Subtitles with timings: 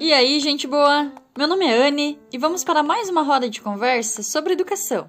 [0.00, 1.12] E aí, gente boa?
[1.36, 5.08] Meu nome é Anne e vamos para mais uma roda de conversa sobre educação.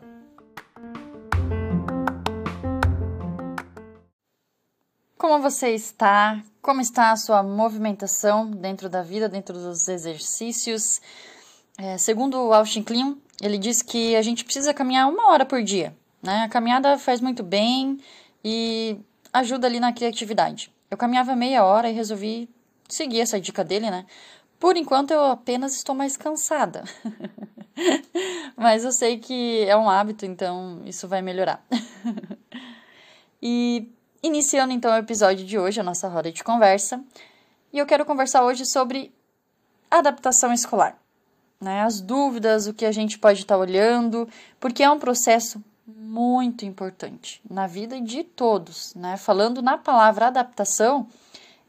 [5.17, 6.43] Como você está?
[6.61, 11.01] Como está a sua movimentação dentro da vida, dentro dos exercícios?
[11.75, 15.63] É, segundo o Austin Klein, ele diz que a gente precisa caminhar uma hora por
[15.63, 15.97] dia.
[16.21, 16.43] Né?
[16.43, 17.97] A caminhada faz muito bem
[18.45, 18.99] e
[19.39, 20.71] ajuda ali na criatividade.
[20.89, 22.49] Eu caminhava meia hora e resolvi
[22.87, 24.05] seguir essa dica dele, né?
[24.59, 26.83] Por enquanto eu apenas estou mais cansada.
[28.57, 31.63] Mas eu sei que é um hábito, então isso vai melhorar.
[33.41, 33.89] e
[34.21, 37.01] iniciando então o episódio de hoje, a nossa roda de conversa,
[37.71, 39.13] e eu quero conversar hoje sobre
[39.89, 40.99] adaptação escolar.
[41.61, 41.81] Né?
[41.81, 44.27] As dúvidas, o que a gente pode estar olhando,
[44.59, 45.63] porque é um processo
[45.95, 49.17] muito importante na vida de todos, né?
[49.17, 51.07] Falando na palavra adaptação,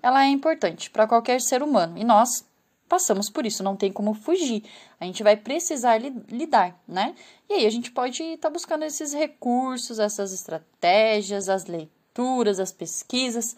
[0.03, 2.45] ela é importante para qualquer ser humano e nós
[2.89, 4.65] passamos por isso, não tem como fugir.
[4.99, 7.15] A gente vai precisar li lidar, né?
[7.49, 12.73] E aí a gente pode estar tá buscando esses recursos, essas estratégias, as leituras, as
[12.73, 13.57] pesquisas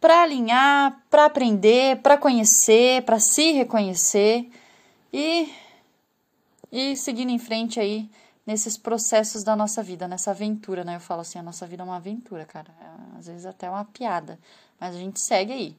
[0.00, 4.48] para alinhar, para aprender, para conhecer, para se reconhecer
[5.12, 5.48] e
[6.70, 8.08] e seguindo em frente aí
[8.46, 10.96] nesses processos da nossa vida, nessa aventura, né?
[10.96, 12.68] Eu falo assim, a nossa vida é uma aventura, cara.
[12.80, 14.38] É, às vezes até uma piada,
[14.80, 15.76] mas a gente segue aí.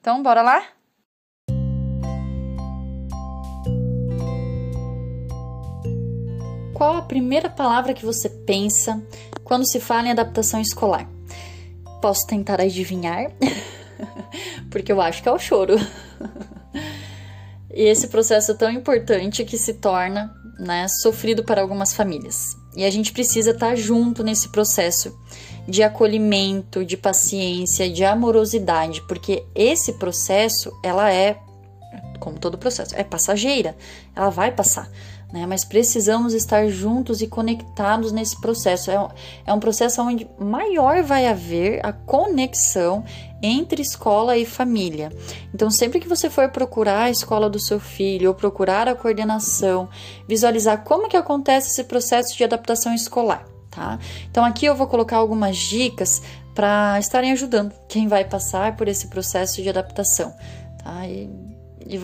[0.00, 0.66] Então, bora lá?
[6.72, 9.04] Qual a primeira palavra que você pensa
[9.44, 11.08] quando se fala em adaptação escolar?
[12.00, 13.32] Posso tentar adivinhar?
[14.70, 15.74] Porque eu acho que é o choro.
[17.72, 22.56] e esse processo é tão importante que se torna né, sofrido para algumas famílias.
[22.76, 25.18] E a gente precisa estar junto nesse processo
[25.66, 31.38] de acolhimento, de paciência, de amorosidade, porque esse processo, ela é,
[32.18, 33.76] como todo processo, é passageira,
[34.14, 34.90] ela vai passar
[35.32, 35.46] né?
[35.46, 38.90] Mas precisamos estar juntos e conectados nesse processo.
[38.90, 39.08] É um,
[39.46, 43.04] é um processo onde maior vai haver a conexão
[43.42, 45.12] entre escola e família.
[45.54, 49.88] Então, sempre que você for procurar a escola do seu filho ou procurar a coordenação,
[50.26, 53.98] visualizar como que acontece esse processo de adaptação escolar, tá?
[54.30, 56.22] Então, aqui eu vou colocar algumas dicas
[56.54, 60.34] para estarem ajudando quem vai passar por esse processo de adaptação,
[60.82, 61.06] tá?
[61.06, 61.57] E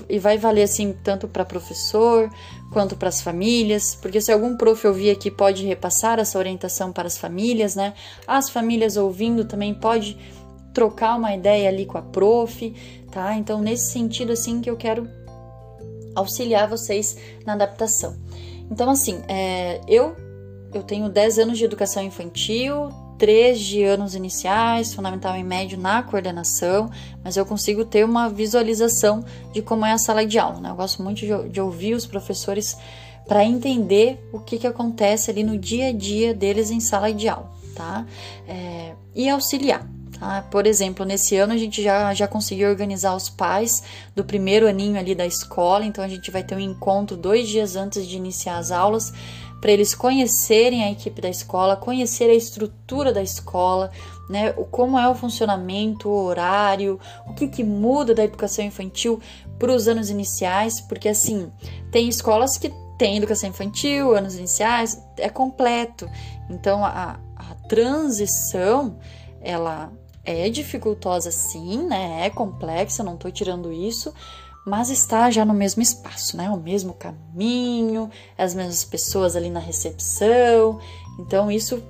[0.08, 2.30] e, vai valer assim tanto para professor
[2.72, 7.06] quanto para as famílias, porque se algum prof ouvir aqui pode repassar essa orientação para
[7.06, 7.94] as famílias, né?
[8.26, 10.16] As famílias ouvindo também pode
[10.72, 12.74] trocar uma ideia ali com a prof,
[13.12, 13.36] tá?
[13.36, 15.08] Então nesse sentido assim que eu quero
[16.16, 18.16] auxiliar vocês na adaptação.
[18.70, 20.16] Então assim, é, eu
[20.72, 22.88] eu tenho 10 anos de educação infantil,
[23.18, 26.90] três de anos iniciais, fundamental e médio na coordenação,
[27.22, 30.60] mas eu consigo ter uma visualização de como é a sala de aula.
[30.60, 30.70] Né?
[30.70, 32.76] Eu gosto muito de, de ouvir os professores
[33.26, 37.28] para entender o que, que acontece ali no dia a dia deles em sala de
[37.28, 38.04] aula, tá?
[38.46, 39.86] É, e auxiliar.
[40.18, 40.42] Tá?
[40.50, 43.82] Por exemplo, nesse ano a gente já, já conseguiu organizar os pais
[44.14, 47.76] do primeiro aninho ali da escola, então a gente vai ter um encontro dois dias
[47.76, 49.12] antes de iniciar as aulas
[49.64, 53.90] para eles conhecerem a equipe da escola, conhecer a estrutura da escola,
[54.28, 59.18] né, como é o funcionamento, o horário, o que, que muda da educação infantil
[59.58, 61.50] para os anos iniciais, porque assim,
[61.90, 66.10] tem escolas que têm educação infantil, anos iniciais, é completo.
[66.50, 68.98] Então a, a transição,
[69.40, 69.90] ela
[70.26, 72.26] é dificultosa sim, né?
[72.26, 74.12] É complexa, não estou tirando isso,
[74.64, 76.48] mas está já no mesmo espaço, né?
[76.50, 80.80] O mesmo caminho, as mesmas pessoas ali na recepção,
[81.18, 81.82] então isso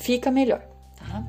[0.00, 0.62] fica melhor,
[0.96, 1.24] tá?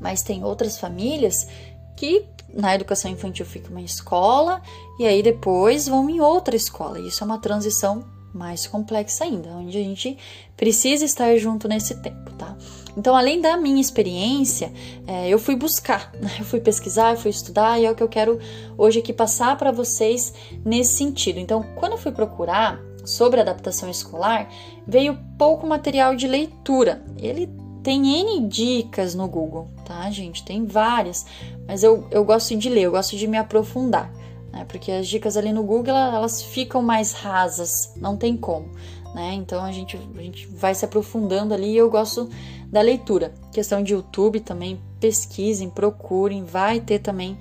[0.00, 1.48] Mas tem outras famílias
[1.96, 4.62] que na educação infantil fica uma escola
[4.98, 7.00] e aí depois vão em outra escola.
[7.00, 10.16] Isso é uma transição mais complexa ainda, onde a gente
[10.56, 12.56] precisa estar junto nesse tempo, tá?
[12.98, 14.72] Então, além da minha experiência,
[15.06, 16.30] é, eu fui buscar, né?
[16.40, 18.40] eu fui pesquisar, eu fui estudar e é o que eu quero
[18.76, 20.34] hoje aqui passar para vocês
[20.64, 21.38] nesse sentido.
[21.38, 24.50] Então, quando eu fui procurar sobre adaptação escolar,
[24.84, 27.00] veio pouco material de leitura.
[27.16, 27.48] Ele
[27.84, 30.44] tem N dicas no Google, tá, gente?
[30.44, 31.24] Tem várias,
[31.68, 34.12] mas eu, eu gosto de ler, eu gosto de me aprofundar,
[34.52, 34.66] né?
[34.68, 38.68] Porque as dicas ali no Google elas ficam mais rasas, não tem como,
[39.14, 39.34] né?
[39.34, 42.28] Então a gente, a gente vai se aprofundando ali e eu gosto
[42.70, 43.34] da leitura.
[43.52, 47.38] Questão de YouTube também, pesquisem, procurem, vai ter também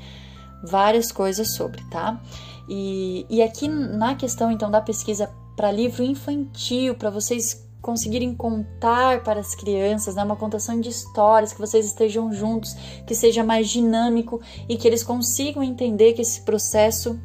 [0.63, 2.21] várias coisas sobre, tá?
[2.68, 9.24] E, e aqui na questão então da pesquisa para livro infantil, para vocês conseguirem contar
[9.24, 12.73] para as crianças, né, uma contação de histórias, que vocês estejam juntos,
[13.06, 17.18] que seja mais dinâmico e que eles consigam entender que esse processo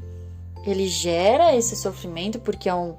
[0.64, 2.94] ele gera esse sofrimento porque é um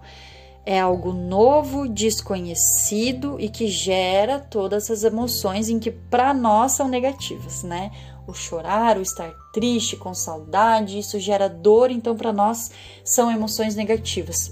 [0.65, 6.87] é algo novo, desconhecido e que gera todas essas emoções em que para nós são
[6.87, 7.91] negativas, né?
[8.25, 12.71] O chorar, o estar triste, com saudade, isso gera dor, então para nós
[13.03, 14.51] são emoções negativas.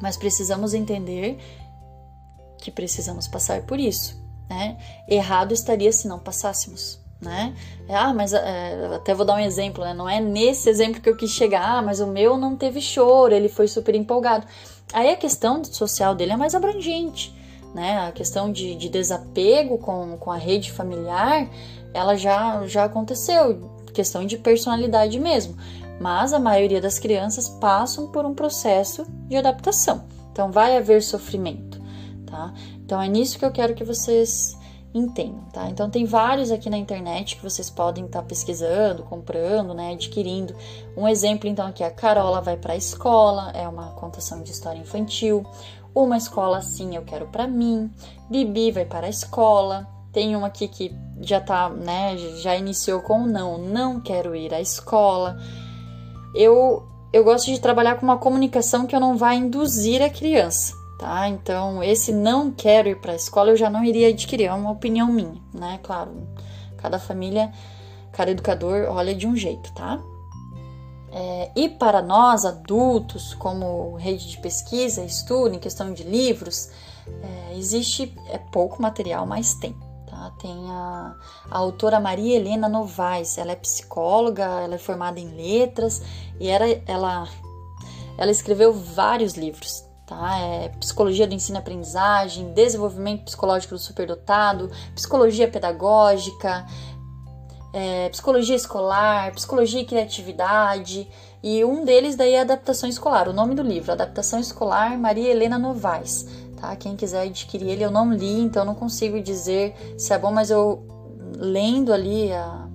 [0.00, 1.38] Mas precisamos entender
[2.60, 4.20] que precisamos passar por isso,
[4.50, 4.76] né?
[5.08, 7.54] Errado estaria se não passássemos, né?
[7.88, 9.94] Ah, mas é, até vou dar um exemplo, né?
[9.94, 13.32] Não é nesse exemplo que eu quis chegar, ah, mas o meu não teve choro,
[13.32, 14.44] ele foi super empolgado.
[14.92, 17.34] Aí a questão social dele é mais abrangente,
[17.74, 18.06] né?
[18.06, 21.48] A questão de, de desapego com, com a rede familiar,
[21.94, 25.56] ela já, já aconteceu, questão de personalidade mesmo.
[26.00, 30.04] Mas a maioria das crianças passam por um processo de adaptação.
[30.32, 31.80] Então vai haver sofrimento,
[32.26, 32.52] tá?
[32.84, 34.56] Então é nisso que eu quero que vocês
[34.94, 35.68] entendam, tá?
[35.68, 40.54] Então tem vários aqui na internet que vocês podem estar tá pesquisando, comprando, né, adquirindo.
[40.96, 44.78] Um exemplo então aqui a Carola vai para a escola, é uma contação de história
[44.78, 45.44] infantil.
[45.94, 47.90] Uma escola assim eu quero para mim.
[48.30, 49.86] Bibi vai para a escola.
[50.12, 54.60] Tem uma aqui que já tá, né, já iniciou com não, não quero ir à
[54.60, 55.38] escola.
[56.34, 60.81] Eu eu gosto de trabalhar com uma comunicação que eu não vai induzir a criança
[61.02, 61.28] tá?
[61.28, 64.70] Então, esse não quero ir para a escola eu já não iria adquirir, é uma
[64.70, 65.80] opinião minha, né?
[65.82, 66.12] Claro,
[66.76, 67.52] cada família,
[68.12, 70.00] cada educador olha de um jeito, tá?
[71.10, 76.70] É, e para nós adultos, como rede de pesquisa, estudo, em questão de livros,
[77.20, 79.74] é, existe é pouco material, mas tem.
[80.06, 80.30] Tá?
[80.40, 81.16] Tem a,
[81.50, 86.00] a autora Maria Helena Novaes, ela é psicóloga, ela é formada em letras
[86.38, 87.26] e era, ela,
[88.16, 90.38] ela escreveu vários livros tá?
[90.38, 96.66] É psicologia do ensino e aprendizagem, desenvolvimento psicológico do superdotado, psicologia pedagógica,
[97.72, 101.08] é, psicologia escolar, psicologia e criatividade,
[101.42, 103.28] e um deles daí é adaptação escolar.
[103.28, 106.28] O nome do livro, Adaptação Escolar, Maria Helena Novaes.
[106.60, 106.76] Tá?
[106.76, 110.50] Quem quiser adquirir ele, eu não li, então não consigo dizer se é bom, mas
[110.50, 110.86] eu
[111.36, 112.68] lendo ali a,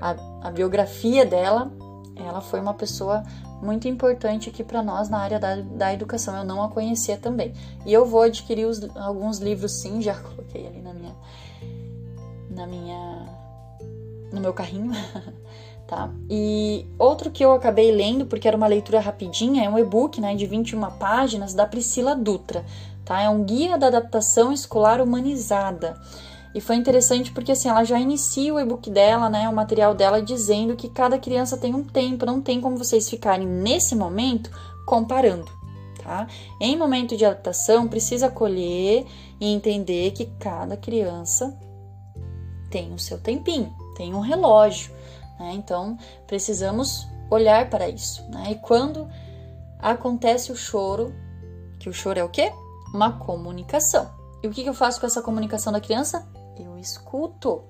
[0.00, 0.16] a,
[0.48, 1.72] a biografia dela,
[2.16, 3.22] ela foi uma pessoa
[3.62, 6.36] muito importante aqui para nós na área da, da educação.
[6.36, 7.52] Eu não a conhecia também.
[7.84, 11.14] E eu vou adquirir os, alguns livros sim, já coloquei ali na minha
[12.50, 13.26] na minha
[14.32, 14.92] no meu carrinho,
[15.86, 16.10] tá?
[16.28, 20.34] E outro que eu acabei lendo porque era uma leitura rapidinha, é um e-book, né,
[20.34, 22.64] de 21 páginas da Priscila Dutra,
[23.04, 23.20] tá?
[23.20, 25.96] É um guia da adaptação escolar humanizada.
[26.56, 30.22] E foi interessante porque assim, ela já inicia o e-book dela, né, o material dela
[30.22, 34.50] dizendo que cada criança tem um tempo, não tem como vocês ficarem nesse momento
[34.86, 35.44] comparando,
[36.02, 36.26] tá?
[36.58, 39.06] Em momento de adaptação, precisa acolher
[39.38, 41.54] e entender que cada criança
[42.70, 44.90] tem o seu tempinho, tem um relógio,
[45.38, 45.52] né?
[45.52, 48.52] Então, precisamos olhar para isso, né?
[48.52, 49.06] E quando
[49.78, 51.14] acontece o choro,
[51.78, 52.50] que o choro é o quê?
[52.94, 54.10] Uma comunicação.
[54.42, 56.26] E o que eu faço com essa comunicação da criança?
[56.62, 57.62] Eu escuto.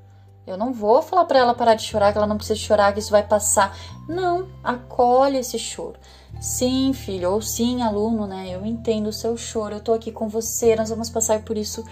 [0.47, 3.00] Eu não vou falar para ela parar de chorar, que ela não precisa chorar, que
[3.00, 3.77] isso vai passar.
[4.09, 5.99] Não, acolhe esse choro.
[6.41, 8.49] Sim, filho, ou sim, aluno, né?
[8.49, 11.85] Eu entendo o seu choro, eu tô aqui com você, nós vamos passar por isso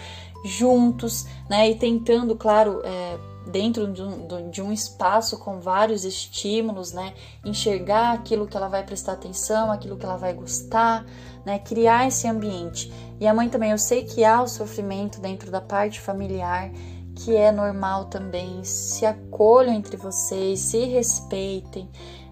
[0.44, 1.70] juntos, né?
[1.70, 7.14] E tentando, claro, é, dentro de um, de um, espaço com vários estímulos, né?
[7.44, 11.06] Enxergar aquilo que ela vai prestar atenção, aquilo que ela vai gostar,
[11.44, 11.58] né?
[11.58, 12.92] Criar esse ambiente.
[13.20, 16.70] E a mãe também, eu sei que há o sofrimento dentro da parte familiar,
[17.14, 18.62] que é normal também.
[18.64, 21.88] Se acolham entre vocês, se respeitem,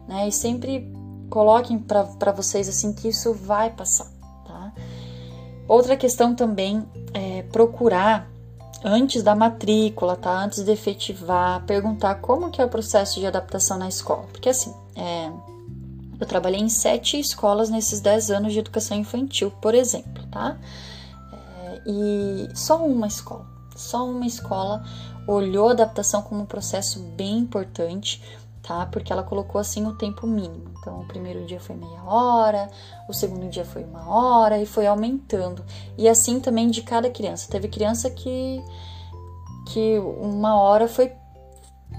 [0.09, 0.29] né?
[0.29, 0.93] E sempre
[1.31, 4.11] coloquem para vocês assim que isso vai passar,
[4.47, 4.73] tá?
[5.69, 8.31] Outra questão também é procurar
[8.85, 10.43] antes da matrícula, tá?
[10.43, 14.25] Antes de efetivar, perguntar como que é o processo de adaptação na escola.
[14.33, 15.31] Porque assim, é,
[16.23, 20.57] eu trabalhei em sete escolas nesses dez anos de educação infantil, por exemplo, tá?
[21.33, 24.85] É, e só uma escola, só uma escola
[25.27, 28.23] olhou a adaptação como um processo bem importante,
[28.63, 28.87] tá?
[28.87, 30.73] Porque ela colocou assim o tempo mínimo.
[30.79, 32.69] Então, o primeiro dia foi meia hora,
[33.09, 35.65] o segundo dia foi uma hora e foi aumentando.
[35.97, 37.51] E assim também de cada criança.
[37.51, 38.63] Teve criança que
[39.67, 41.13] que uma hora foi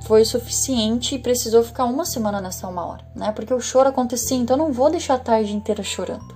[0.04, 3.32] foi suficiente e precisou ficar uma semana nessa uma hora, né?
[3.32, 6.36] Porque o choro acontecia, então não vou deixar a tarde inteira chorando,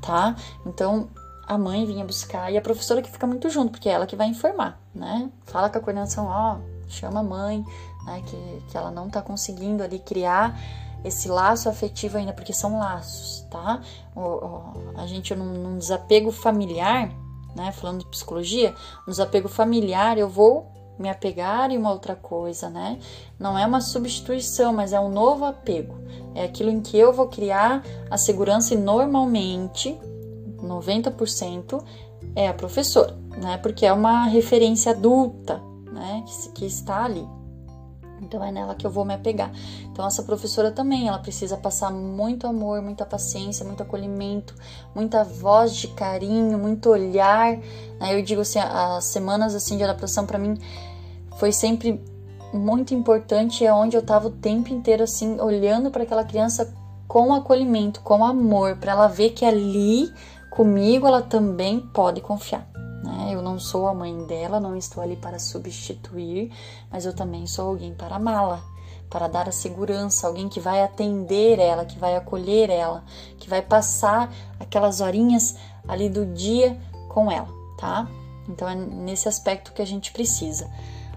[0.00, 0.36] tá?
[0.64, 1.08] Então
[1.46, 4.14] a mãe vinha buscar e a professora que fica muito junto, porque é ela que
[4.14, 5.28] vai informar, né?
[5.46, 7.64] Fala com a coordenação, ó, chama a mãe,
[8.04, 8.22] né?
[8.24, 10.56] Que, que ela não tá conseguindo ali criar
[11.04, 13.80] esse laço afetivo ainda, porque são laços, tá?
[14.14, 17.10] O, o, a gente num, num desapego familiar,
[17.56, 17.72] né?
[17.72, 18.72] Falando de psicologia,
[19.04, 22.98] no desapego familiar eu vou me apegar em uma outra coisa, né?
[23.38, 25.98] Não é uma substituição, mas é um novo apego.
[26.34, 29.98] É aquilo em que eu vou criar a segurança e normalmente
[30.58, 31.82] 90%
[32.36, 33.56] é a professora, né?
[33.56, 36.22] Porque é uma referência adulta, né?
[36.26, 37.26] Que, que está ali.
[38.20, 39.50] Então é nela que eu vou me apegar.
[39.84, 44.54] Então essa professora também, ela precisa passar muito amor, muita paciência, muito acolhimento,
[44.94, 47.56] muita voz de carinho, muito olhar.
[47.98, 48.14] Né?
[48.14, 50.58] Eu digo assim, as semanas assim de adaptação para mim
[51.36, 52.02] foi sempre
[52.52, 56.74] muito importante, é onde eu tava o tempo inteiro assim olhando para aquela criança
[57.06, 60.12] com acolhimento, com amor, para ela ver que ali
[60.50, 62.69] comigo ela também pode confiar.
[63.60, 66.50] Sou a mãe dela, não estou ali para substituir,
[66.90, 68.62] mas eu também sou alguém para amá-la,
[69.08, 73.04] para dar a segurança, alguém que vai atender ela, que vai acolher ela,
[73.38, 77.48] que vai passar aquelas horinhas ali do dia com ela,
[77.78, 78.08] tá?
[78.48, 80.70] Então é nesse aspecto que a gente precisa.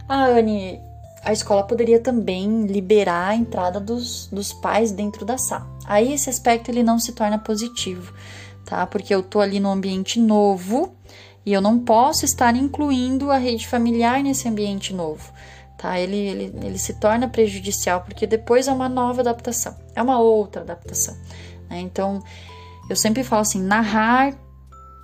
[0.07, 0.79] Ah, Anne,
[1.23, 5.67] a escola poderia também liberar a entrada dos, dos pais dentro da sala.
[5.85, 8.13] Aí esse aspecto ele não se torna positivo,
[8.65, 8.85] tá?
[8.85, 10.93] Porque eu tô ali no ambiente novo
[11.45, 15.31] e eu não posso estar incluindo a rede familiar nesse ambiente novo.
[15.77, 15.99] Tá?
[15.99, 20.61] Ele, ele, ele se torna prejudicial porque depois é uma nova adaptação, é uma outra
[20.61, 21.15] adaptação.
[21.69, 21.81] Né?
[21.81, 22.23] Então,
[22.89, 24.33] eu sempre falo assim: narrar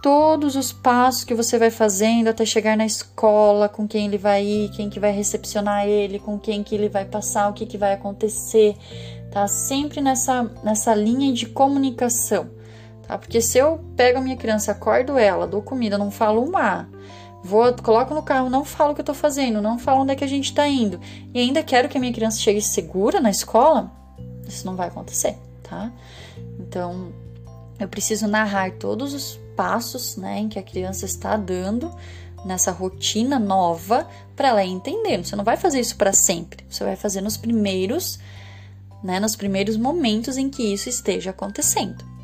[0.02, 4.46] todos os passos que você vai fazendo até chegar na escola, com quem ele vai
[4.46, 7.78] ir, quem que vai recepcionar ele, com quem que ele vai passar, o que, que
[7.78, 8.78] vai acontecer,
[9.32, 9.48] tá?
[9.48, 12.50] Sempre nessa, nessa linha de comunicação
[13.10, 13.18] tá?
[13.18, 16.88] Porque se eu pego a minha criança, acordo ela, dou comida, não falo uma,
[17.44, 20.16] vou, coloco no carro, não falo o que eu tô fazendo, não falo onde é
[20.16, 21.02] que a gente tá indo,
[21.34, 23.92] e ainda quero que a minha criança chegue segura na escola,
[24.48, 25.92] isso não vai acontecer, tá?
[26.60, 27.12] Então,
[27.80, 31.92] eu preciso narrar todos os passos, né, em que a criança está dando
[32.46, 35.18] nessa rotina nova para ela entender.
[35.18, 36.64] Você não vai fazer isso para sempre.
[36.70, 38.18] Você vai fazer nos primeiros,
[39.04, 42.19] né, nos primeiros momentos em que isso esteja acontecendo.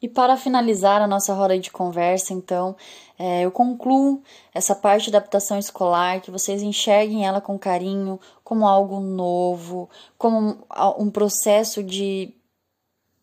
[0.00, 2.76] E para finalizar a nossa roda de conversa, então,
[3.18, 4.22] é, eu concluo
[4.54, 10.56] essa parte da adaptação escolar, que vocês enxerguem ela com carinho, como algo novo, como
[10.96, 12.32] um processo de,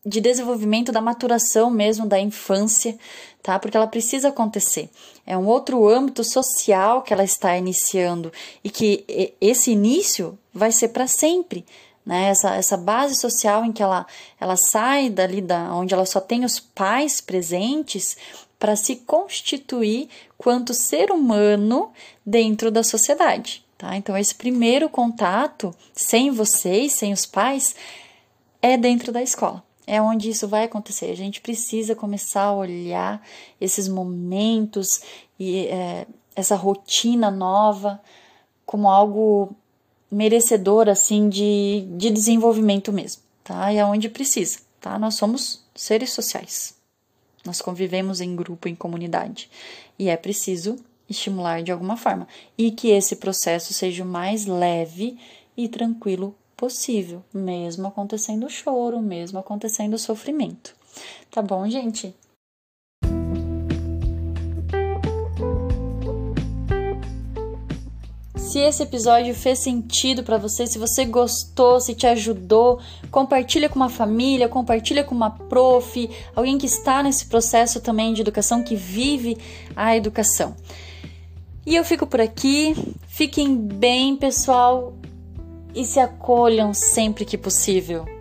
[0.06, 2.98] de desenvolvimento da maturação mesmo da infância,
[3.42, 3.58] tá?
[3.58, 4.90] Porque ela precisa acontecer.
[5.26, 9.06] É um outro âmbito social que ela está iniciando e que
[9.40, 11.66] esse início vai ser para sempre
[12.06, 12.30] né?
[12.30, 14.06] Essa, essa base social em que ela,
[14.40, 18.16] ela sai dali da onde ela só tem os pais presentes
[18.60, 21.92] para se constituir quanto ser humano
[22.26, 23.96] dentro da sociedade, tá?
[23.98, 27.76] Então esse primeiro contato sem vocês, sem os pais,
[28.62, 29.64] é dentro da escola.
[29.88, 31.12] É onde isso vai acontecer.
[31.12, 33.22] A gente precisa começar a olhar
[33.62, 35.02] esses momentos
[35.40, 38.02] e é, essa rotina nova
[38.66, 39.56] como algo
[40.16, 43.74] merecedor assim de, de desenvolvimento mesmo, tá?
[43.74, 44.98] E aonde precisa, tá?
[44.98, 46.74] Nós somos seres sociais.
[47.46, 49.50] Nós convivemos em grupo, em comunidade,
[50.00, 50.78] e é preciso
[51.10, 55.20] estimular de alguma forma e que esse processo seja o mais leve
[55.56, 60.74] e tranquilo possível, mesmo acontecendo choro, mesmo acontecendo sofrimento.
[61.30, 62.16] Tá bom, gente?
[68.56, 72.80] Se esse episódio fez sentido para você, se você gostou, se te ajudou,
[73.12, 78.22] compartilha com uma família, compartilha com uma prof, alguém que está nesse processo também de
[78.22, 79.38] educação, que vive
[79.76, 80.56] a educação.
[81.66, 82.74] E eu fico por aqui.
[83.10, 84.94] Fiquem bem, pessoal,
[85.76, 88.15] e se acolham sempre que possível.